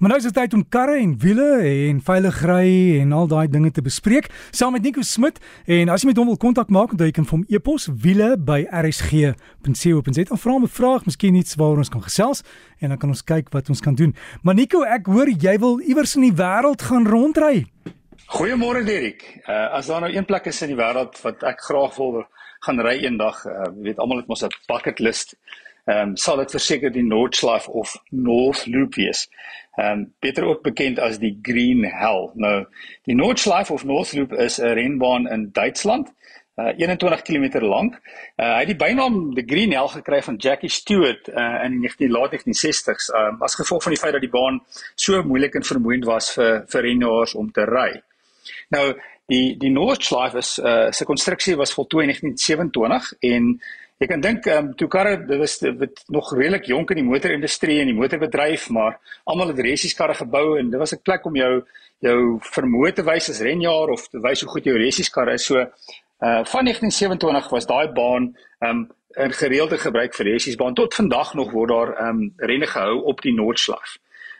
[0.00, 2.68] Maar nou is dit tyd om karre en wiele en veilig ry
[3.02, 5.36] en al daai dinge te bespreek saam met Nico Smit
[5.68, 8.30] en as jy met hom wil kontak maak, dan jy kan vir hom e-pos wiele
[8.40, 12.40] by rsg.co.za vra 'n vraag, miskien iets waaroor ons kan gesels
[12.80, 14.16] en dan kan ons kyk wat ons kan doen.
[14.42, 17.66] Maar Nico, ek hoor jy wil iewers in die wêreld gaan rondry.
[18.26, 19.42] Goeiemôre Derek.
[19.44, 22.24] Uh, as daar nou een plek is in die wêreld wat ek graag wil
[22.64, 25.36] gaan ry eendag, uh, weet almal het mos 'n bucket list
[25.90, 29.26] ehm um, sal dit verseker die Noordslaaf of North Loop wees.
[29.76, 32.30] Ehm um, beter ook bekend as die Green Hell.
[32.34, 32.56] Nou
[33.08, 36.12] die Noordslaaf of North Loop is 'n renbaan in Duitsland.
[36.56, 37.94] Uh, 21 km lank.
[38.36, 41.88] Uh, hy het die bynaam die Green Hell gekry van Jackie Stewart uh, in die
[41.88, 44.60] 19 laat 1960s um, as gevolg van die feit dat die baan
[44.94, 48.02] so moeilik en vermoeiend was vir vir renjaars om te ry.
[48.76, 48.92] Nou
[49.30, 53.54] die die Noordslaaf is uh, se konstruksie was voltooi in 1927 en
[54.00, 57.04] Ek kan dink ehm um, toe karre dit was dit nog redelik jonk in die
[57.04, 58.94] motorindustrie en die motorbedryf, maar
[59.28, 61.50] almal het resieskarre gebou en dit was 'n plek om jou
[62.00, 65.44] jou vermoë te wys as renjaer of te wys hoe goed jou resieskarre is.
[65.44, 70.94] So uh van 1927 was daai baan ehm um, in gereelde gebruik vir resiesbaan tot
[70.94, 73.98] vandag nog word daar ehm um, renne gehou op die Noordslag.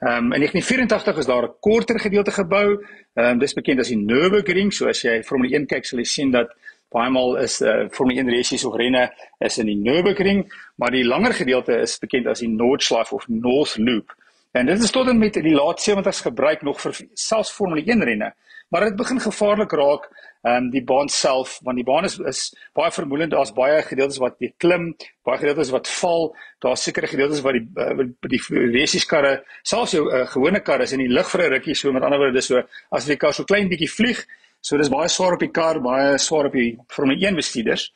[0.00, 2.80] Ehm um, in 1984 is daar 'n korter gedeelte gebou.
[3.14, 4.72] Ehm um, dis bekend as die Nürburgring.
[4.72, 6.48] So as jy Formule 1 kyk, sal jy sien dat
[6.92, 9.08] baie maal is uh, Formule 1 resies of renne
[9.40, 10.44] is in die Nürburgring,
[10.76, 14.12] maar die langer gedeelte is bekend as die Nordschleife of North Loop.
[14.52, 18.04] En dit is tot en met die laat 70s gebruik nog vir selfs Formule 1
[18.04, 18.32] renne,
[18.72, 20.10] maar dit begin gevaarlik raak
[20.42, 22.40] ehm um, die baan self want die baan is is
[22.74, 24.88] baie vermoeiend daar's baie gedeeltes wat jy klim
[25.28, 26.24] baie gedeeltes wat val
[26.64, 28.40] daar's sekere gedeeltes wat die uh, die
[28.72, 32.02] resieskarre selfs jou uh, gewone karre is in die lug vir 'n rukkie so met
[32.02, 34.24] ander woorde dis so as die kar so klein bietjie vlieg
[34.62, 37.88] So dis baie swaar op die kar, baie swaar op die Formule 1 bestuurders.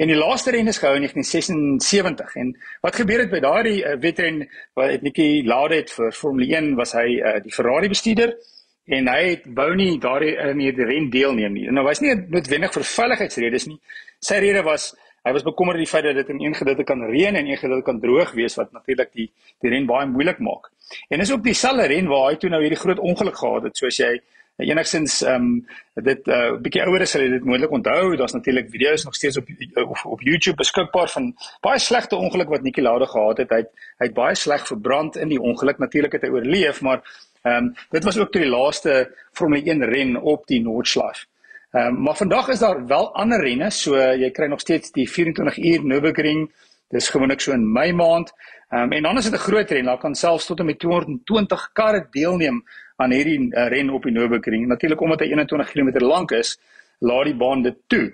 [0.00, 2.52] En die laaste ren is gehou in 1976 en
[2.86, 4.38] wat gebeur het by daardie uh, wedren
[4.78, 8.32] wat Nicky Lauda het vir Formule 1 was hy uh, die Ferrari bestuurder
[8.96, 11.66] en hy het wou nie daardie in die ren deelneem nie.
[11.74, 13.76] Nou was nie noodwendig vir veiligheidsredes nie.
[14.24, 14.94] Sy rede was
[15.26, 17.58] hy was bekommerd oor die feit dat dit in een gedeelte kan reën en een
[17.58, 19.26] gedeelte kan droog wees wat natuurlik die
[19.60, 20.70] die ren baie moeilik maak.
[21.10, 24.00] En dis ook dieselfde ren waar hy toe nou hierdie groot ongeluk gehad het soos
[24.00, 24.14] jy
[24.56, 28.16] enigstens ehm um, dit 'n uh, bietjie ouer is hulle dit moontlik onthou.
[28.16, 32.62] Daar's natuurlik video's nog steeds op op, op YouTube beskikbaar van baie slegte ongeluk wat
[32.62, 33.50] Niki Lauda gehad het.
[33.50, 35.78] Hy het, hy het baie sleg verbrand in die ongeluk.
[35.78, 37.00] Natuurlik het hy oorleef maar
[37.42, 41.24] ehm um, dit was ook toe die laaste Formule 1 ren op die Noordslag
[41.70, 45.10] ehm um, maar vandag is daar wel ander renne so jy kry nog steeds die
[45.10, 46.50] 24 uur Nürburgring
[46.88, 48.32] dis gewoonlik so in Mei maand.
[48.70, 49.84] Ehm um, en dan is dit 'n groot ren.
[49.84, 52.64] Daar kan selfs tot en met 220 karre deelneem
[52.96, 54.66] aan hierdie uh, ren op die Nürburgring.
[54.66, 56.58] Natuurlik omdat hy 21 km lank is,
[56.98, 58.06] laat die baan dit toe.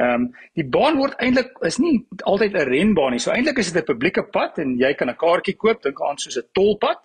[0.00, 3.20] Ehm um, die baan word eintlik is nie altyd 'n renbaan nie.
[3.20, 6.18] So eintlik is dit 'n publieke pad en jy kan 'n kaartjie koop, dink aan
[6.18, 6.98] soos 'n tolpad.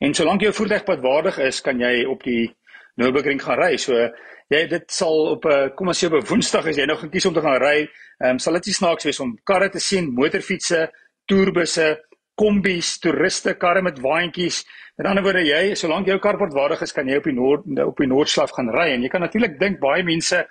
[0.00, 2.54] En solank jou voertuigpad waardig is, kan jy op die
[2.96, 3.76] Nürburgring gaan ry.
[3.76, 4.10] So
[4.48, 7.10] jy dit sal op 'n kom ons sê op 'n Woensdag as jy nou gaan
[7.10, 7.88] kies om te gaan ry,
[8.20, 10.90] ehm um, sal dit nie snaaks wees om karre te sien, motorfietsse,
[11.26, 12.00] toerbusse,
[12.38, 14.64] kombies, toeriste karre met waantjies.
[14.98, 17.98] Met ander woorde, jy solank jou kar waardig is, kan jy op die noord op
[17.98, 20.44] die noordslaaf gaan ry en jy kan natuurlik dink baie mense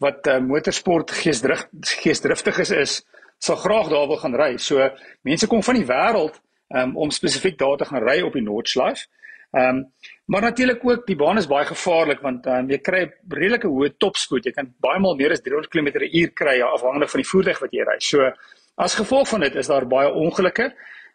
[0.00, 1.66] wat uh, motorsport geesdrif
[2.02, 2.94] geesdriftig is, is
[3.38, 4.56] sal graag daar wil gaan ry.
[4.56, 4.88] So
[5.22, 6.40] mense kom van die wêreld
[6.74, 9.06] um, om spesifiek daar te gaan ry op die noordslaaf.
[9.54, 9.84] Ehm um,
[10.26, 14.46] maar natuurlik ook die baan is baie gevaarlik want um, jy kry redelike hoë topspoed.
[14.48, 17.84] Jy kan baie maal meer as 300 km/h kry afhangende van die voertuig wat jy
[17.84, 17.98] ry.
[18.00, 18.30] So
[18.80, 20.70] as gevolg van dit is daar baie ongelukke.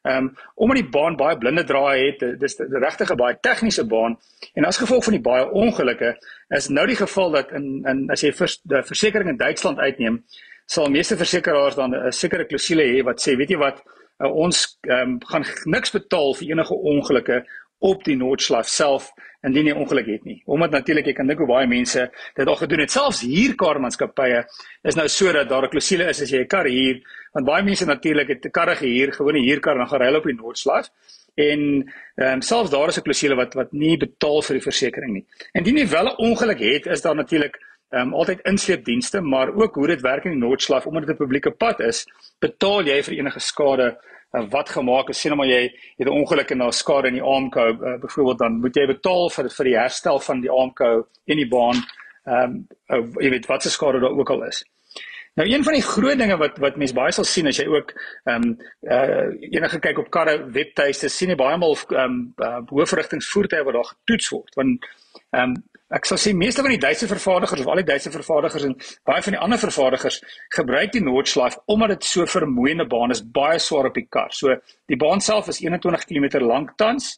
[0.07, 4.17] Ehm um, omdat die baan baie blinde draaie het, dis regtig 'n baie tegniese baan.
[4.53, 6.17] En as gevolg van die baie ongelukke
[6.47, 10.23] is nou die geval dat in in as jy vir die versekerings in Duitsland uitneem,
[10.65, 13.83] sal meeste versekeraars dan 'n sekere klousule hê wat sê, weet jy wat,
[14.23, 17.45] uh, ons um, gaan niks betaal vir enige ongelukke
[17.79, 19.11] op die Noordslag self
[19.47, 20.41] indien jy ongeluk het nie.
[20.51, 22.91] Omdat natuurlik jy kan dink hoe baie mense dit al gedoen het.
[22.91, 24.43] Selfs hier karmaatskappye
[24.83, 27.01] is nou sodat daar 'n klousule is as jy 'n kar huur,
[27.33, 30.23] want baie mense natuurlik het karre gehuur, gewone huurkar en dan gaan ry hulle op
[30.23, 30.89] die Noordslag.
[31.35, 31.59] En
[32.15, 35.25] ehm um, selfs daar is 'n klousule wat wat nie betaal vir die versekerings nie.
[35.53, 37.57] Indien jy wel 'n ongeluk het, is daar natuurlik
[37.91, 41.23] ehm um, altyd insleepdienste, maar ook hoe dit werk in die Noordslag omdat dit 'n
[41.23, 42.05] publieke pad is,
[42.39, 43.97] betaal jy vir enige skade
[44.33, 45.21] uh, wat gemaak is.
[45.21, 45.61] Sien nou maar jy
[45.97, 49.29] het 'n ongeluk en daar skade in die armkou uh, byvoorbeeld dan moet jy betaal
[49.29, 51.83] vir vir die herstel van die armkou en die baan.
[52.25, 54.65] Ehm um, uh, jy weet wat se skade daar ook al is.
[55.39, 57.93] Nou een van die groot dinge wat wat mense baie sal sien as jy ook
[58.25, 62.59] ehm um, uh enige kyk op karre webtuiste sien jy baie maal ehm um, uh,
[62.69, 64.89] hoofrigtingsvoertuie wat daar getoets word want
[65.31, 65.53] ehm um,
[65.89, 68.75] ek sal sê meeste van die Duitse vervaardigers of al die Duitse vervaardigers en
[69.09, 70.19] baie van die ander vervaardigers
[70.55, 74.29] gebruik die Nordschleife omdat dit so vermoeiende baan is, baie swaar op die kar.
[74.35, 74.53] So
[74.89, 77.15] die baan self is 21 km lank tans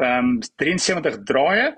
[0.00, 1.70] ehm um, 73 draaie.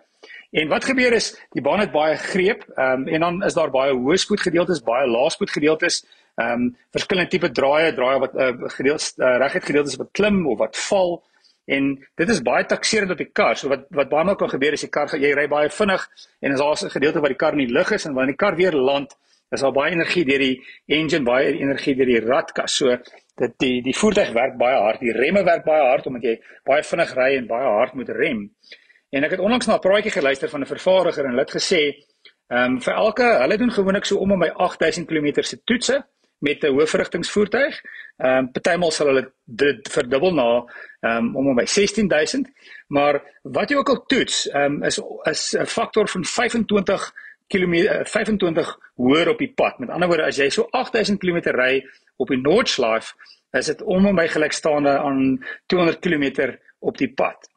[0.53, 3.73] En wat gebeur is die baan het baie greep ehm um, en dan is daar
[3.75, 6.03] baie hoë spoed gedeeltes, baie lae spoed gedeeltes.
[6.41, 10.59] Ehm um, verskillende tipe draaie, draaie wat uh, gedeeltes uh, reguit gedeeltes wat klim of
[10.65, 11.19] wat val.
[11.65, 13.57] En dit is baie takserend op die kar.
[13.57, 16.09] So wat wat baie maal kan gebeur is die kar jy ry baie vinnig
[16.41, 18.57] en as daar 'n gedeelte waar die kar nie lig is en wanneer die kar
[18.57, 19.15] weer land,
[19.51, 22.77] is daar baie energie deur die engine, baie energie deur die radkas.
[22.77, 22.97] So
[23.37, 26.83] dit die die voertuig werk baie hard, die remme werk baie hard omdat jy baie
[26.83, 28.51] vinnig ry en baie hard moet rem.
[29.11, 31.95] En ek het onlangs na 'n praatjie geluister van 'n vervaardiger en hulle het gesê,
[32.51, 36.05] ehm um, vir elke hulle doen gewoonlik so om en by 8000 km se toetse
[36.43, 37.81] met 'n hoofrigtingsvoertuig.
[38.17, 40.49] Ehm um, partymal sal hulle dit verdubbel na
[41.01, 42.49] ehm um, om en by 16000,
[42.87, 47.13] maar wat jy ook al toets, ehm um, is is 'n faktor van 25
[47.49, 49.79] km 25 hoër op die pad.
[49.79, 51.85] Met ander woorde, as jy so 8000 km ry
[52.17, 53.15] op die Noordschleife,
[53.51, 57.51] is dit om en by gelykstaande aan 200 km op die pad.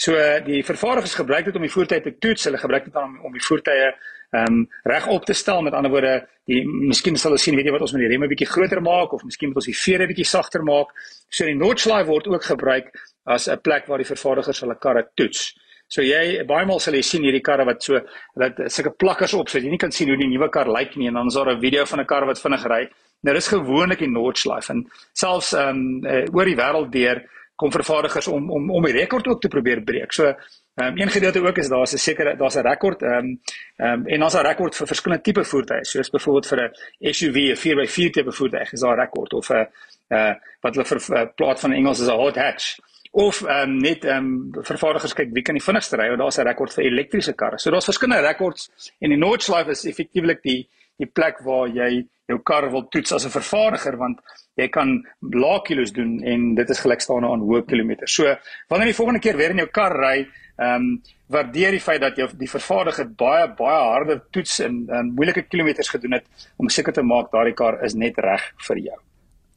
[0.00, 2.44] So die vervaardigers gebruik dit om die voertuie te toets.
[2.44, 3.90] Hulle gebruik dit dan om die voertuie
[4.30, 5.62] ehm um, reg op te stel.
[5.62, 8.28] Met ander woorde, die miskien sal ons sien, weet jy wat ons met die remme
[8.30, 10.94] bietjie groter maak of miskien moet ons die vere bietjie sagter maak.
[11.28, 12.92] So die Notchlife word ook gebruik
[13.26, 15.54] as 'n plek waar die vervaardigers hulle karre toets.
[15.88, 17.98] So jy baie maal sal jy sien hierdie karre wat so
[18.38, 19.64] dat sulke plakkers op sit.
[19.64, 21.60] Jy nie kan sien hoe die nuwe kar lyk nie en dan is daar 'n
[21.60, 22.88] video van 'n kar wat vinnig ry.
[23.22, 27.24] Nou dis gewoonlik die Notchlife en selfs ehm um, oor die wêreld deur
[27.56, 30.12] kom vervaardigers om om om die rekord ook te probeer breek.
[30.12, 30.34] So
[30.80, 33.40] Ehm um, een gedeelte ook is daar's 'n sekere daar's 'n rekord ehm um,
[33.76, 35.84] ehm um, en daar's 'n rekord vir verskillende tipe voertuie.
[35.84, 39.54] Soos byvoorbeeld vir 'n SUV, 'n 4x4 tipe voertuig is daar 'n rekord of 'n
[39.54, 39.64] uh,
[40.08, 42.78] uh wat hulle vir uh, plaas van Engels is 'n hot hatch
[43.10, 46.16] of ehm um, net ehm um, vervaardigers kyk wie kan die vinnigste ry.
[46.16, 47.58] Daar's 'n rekord vir elektriese karre.
[47.58, 50.68] So daar's verskillende rekords en die Nordschleife is effektiewelik die
[51.00, 54.20] die plek waar jy jou kar wil toets as 'n vervaardiger want
[54.56, 58.14] jy kan lae kilos doen en dit is gelykstaande aan hoë kilometers.
[58.14, 58.36] So
[58.68, 60.26] wanneer jy volgende keer weer in jou kar ry,
[60.58, 65.14] ehm um, waardeer die feit dat jy die vervaardiger baie baie harde toets en en
[65.14, 66.26] moeilike kilometers gedoen het
[66.56, 68.98] om seker te maak daardie kar is net reg vir jou.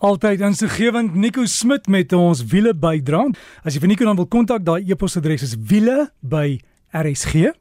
[0.04, 3.32] Altyd insiggewend Nico Smit met ons wiele bydra.
[3.64, 6.60] As jy vir Nico dan wil kontak, daai e-posadres is wiele by
[6.92, 7.58] rsg.co.za.